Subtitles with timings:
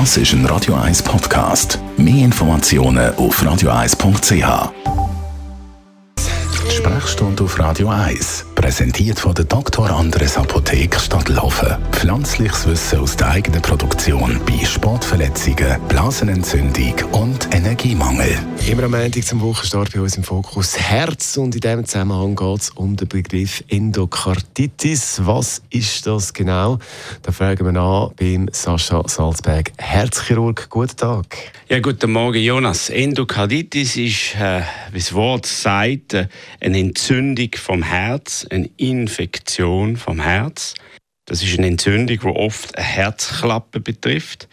[0.00, 1.78] Das ist ein Radio 1 Podcast.
[1.96, 4.72] Mehr Informationen auf radio1.ch.
[6.68, 8.44] Sprechstunde auf Radio 1.
[8.56, 9.88] Präsentiert von der Dr.
[9.88, 11.76] Andres Apotheke Stadtlaufen.
[12.04, 18.36] Pflanzliches Wissen aus der eigenen Produktion bei Sportverletzungen, Blasenentzündung und Energiemangel.
[18.68, 22.60] Immer am Montag zum Wochenstart bei uns im Fokus Herz und in diesem Zusammenhang geht
[22.60, 25.22] es um den Begriff Endokarditis.
[25.24, 26.78] Was ist das genau?
[27.22, 30.68] Da fragen wir an beim Sascha Salzberg, Herzchirurg.
[30.68, 31.38] Guten Tag.
[31.70, 32.90] Ja, guten Morgen, Jonas.
[32.90, 34.60] Endokarditis ist, äh,
[34.92, 36.28] wie das Wort sagt, äh,
[36.60, 40.74] eine Entzündung vom Herz, eine Infektion vom Herz.
[41.26, 44.48] Das ist eine Entzündung, die oft eine Herzklappe betrifft.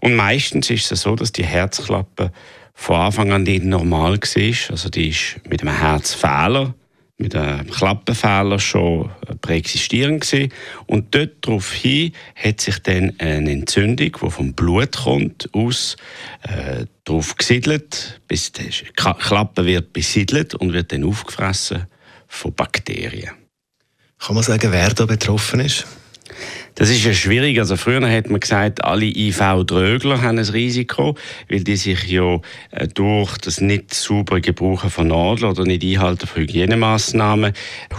[0.00, 2.32] Und meistens ist es so, dass die Herzklappe
[2.74, 4.70] von Anfang an nicht normal war.
[4.70, 6.74] Also die ist mit einem Herzfehler,
[7.18, 10.52] mit einem Klappenfehler schon präexistierend gewesen.
[10.86, 15.96] Und dort daraufhin hat sich dann eine Entzündung, die vom Blut kommt, aus
[16.42, 21.86] äh, darauf gesiedelt, bis die Klappe wird besiedelt und wird dann aufgefressen
[22.28, 23.32] von Bakterien.
[24.18, 25.84] Kann man sagen, wer da betroffen ist?
[26.82, 27.60] Das ist ja schwierig.
[27.60, 31.14] Also früher hat man gesagt, alle IV-Drögler haben ein Risiko,
[31.48, 32.40] weil die sich ja
[32.72, 37.52] äh, durch das nicht saubere Gebrauchen von Nadeln oder nicht Einhalten von Hygienemaßnahmen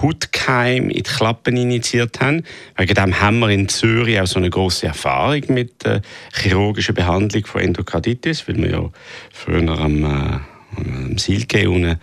[0.00, 2.42] Hautkeim in die Klappen initiiert haben.
[2.78, 6.00] Wegen dem haben wir in Zürich auch so eine große Erfahrung mit der
[6.32, 8.90] chirurgischen Behandlung von Endokarditis, weil wir ja
[9.30, 10.40] früher am
[10.76, 12.00] am Silke unten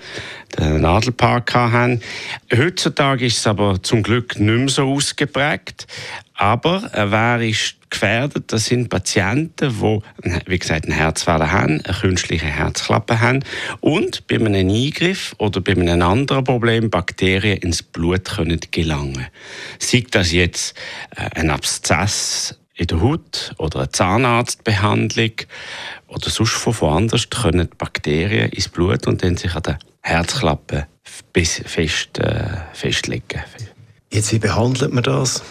[0.57, 2.01] den Nadelpark haben.
[2.55, 5.87] Heutzutage ist es aber zum Glück nicht mehr so ausgeprägt.
[6.33, 8.51] Aber äh, wer ist gefährdet?
[8.51, 13.43] Das sind Patienten, die, wie gesagt, einen Herzfehler haben, eine künstliche Herzklappe haben
[13.79, 19.25] und bei einem Eingriff oder bei einem anderen Problem Bakterien ins Blut können gelangen.
[19.79, 20.77] Sei das jetzt
[21.15, 25.31] äh, ein Abszess in der Haut oder eine Zahnarztbehandlung
[26.07, 32.19] oder sonst von woanders können Bakterien ins Blut und dann sich an der Herzklappe fest,
[32.19, 33.43] äh, festlegen.
[34.11, 35.43] Jetzt, wie behandelt man das?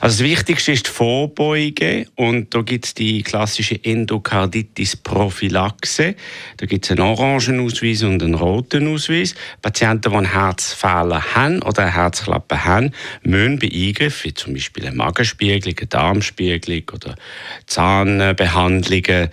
[0.00, 6.14] Also das Wichtigste ist die Vorbeuge und da gibt es die klassische Endokarditis-Prophylaxe.
[6.56, 9.34] Da gibt es einen orangen Ausweis und einen roten Ausweis.
[9.60, 12.92] Patienten, die einen Herzfehler haben oder eine Herzklappe haben,
[13.22, 17.14] müssen bei Eingriffen, wie zum Beispiel eine Magenspiegelung, eine Darmspiegelung oder
[17.66, 19.28] Zahnbehandlungen,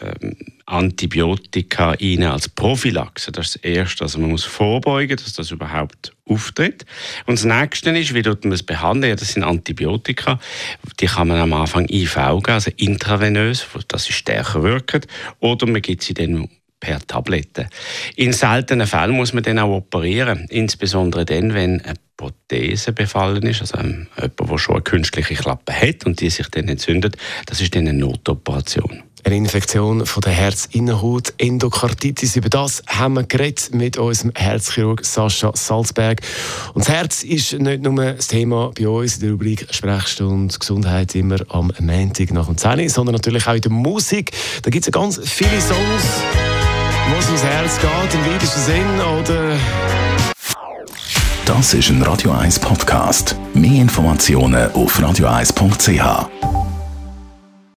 [0.00, 0.36] ähm,
[0.70, 3.32] Antibiotika rein als Prophylaxe.
[3.32, 4.04] Das ist das Erste.
[4.04, 6.84] Also man muss vorbeugen, dass das überhaupt auftritt.
[7.26, 9.10] Und das Nächste ist, wie man es behandeln?
[9.10, 10.38] Ja, das sind Antibiotika.
[11.00, 15.02] Die kann man am Anfang IV geben, also intravenös, dass sie stärker wirken.
[15.40, 16.48] Oder man gibt sie dann
[16.80, 17.68] per Tablette.
[18.16, 23.60] In seltenen Fällen muss man dann auch operieren, insbesondere dann, wenn eine Prothese befallen ist,
[23.60, 27.74] also jemand, der schon eine künstliche Klappe hat und die sich dann entzündet, das ist
[27.74, 29.02] dann eine Notoperation.
[29.22, 32.36] Eine Infektion von der Herzinnenhaut, Endokarditis.
[32.36, 36.22] Über das haben wir geredet mit unserem Herzchirurg Sascha Salzberg.
[36.72, 41.14] Und das Herz ist nicht nur das Thema bei uns in der Rubrik Sprechstunde Gesundheit
[41.14, 44.32] immer am Montag nach dem 10 sondern natürlich auch in der Musik.
[44.62, 46.04] Da gibt es ja ganz viele Songs,
[47.10, 49.56] wo es ums Herz geht, im weitesten Sinn, oder...
[51.44, 53.34] Das ist ein Radio 1 Podcast.
[53.54, 56.59] Mehr Informationen auf radio1.ch.